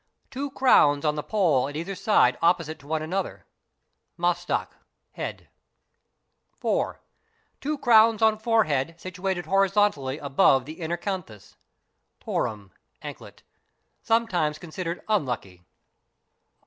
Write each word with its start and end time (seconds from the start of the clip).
Two 0.31 0.49
crowns 0.49 1.05
on 1.05 1.13
the 1.13 1.21
poll 1.21 1.69
at 1.69 1.75
either 1.75 1.93
side 1.93 2.35
opposite 2.41 2.79
to 2.79 2.87
one 2.87 3.03
another, 3.03 3.45
(masthak—=head). 4.17 5.47
4. 6.57 6.99
Two 7.61 7.77
crowns 7.77 8.19
on 8.23 8.39
forehead 8.39 8.95
situated 8.99 9.45
horizontally 9.45 10.17
above 10.17 10.65
the 10.65 10.81
inner 10.81 10.97
canthus, 10.97 11.55
(torwn—anklet); 12.19 13.43
sometimes 14.01 14.57
considered 14.57 15.03
unlucky. 15.07 15.67